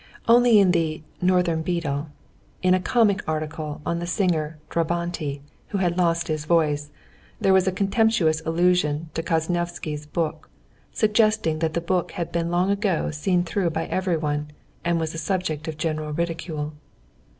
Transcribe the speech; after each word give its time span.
Only 0.27 0.57
in 0.57 0.71
the 0.71 1.03
Northern 1.21 1.61
Beetle, 1.61 2.07
in 2.63 2.73
a 2.73 2.79
comic 2.79 3.21
article 3.29 3.81
on 3.85 3.99
the 3.99 4.07
singer 4.07 4.57
Drabanti, 4.71 5.41
who 5.67 5.77
had 5.77 5.95
lost 5.95 6.27
his 6.27 6.45
voice, 6.45 6.89
there 7.39 7.53
was 7.53 7.67
a 7.67 7.71
contemptuous 7.71 8.41
allusion 8.43 9.11
to 9.13 9.21
Koznishev's 9.21 10.07
book, 10.07 10.49
suggesting 10.91 11.59
that 11.59 11.75
the 11.75 11.81
book 11.81 12.13
had 12.13 12.31
been 12.31 12.49
long 12.49 12.71
ago 12.71 13.11
seen 13.11 13.43
through 13.43 13.69
by 13.69 13.85
everyone, 13.85 14.49
and 14.83 14.99
was 14.99 15.13
a 15.13 15.19
subject 15.19 15.67
of 15.67 15.77
general 15.77 16.11
ridicule. 16.13 16.73